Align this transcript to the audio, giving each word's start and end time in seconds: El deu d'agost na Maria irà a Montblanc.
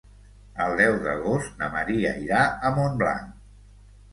El 0.63 0.71
deu 0.79 0.95
d'agost 1.03 1.61
na 1.61 1.69
Maria 1.75 2.15
irà 2.25 2.41
a 2.71 2.73
Montblanc. 2.79 3.41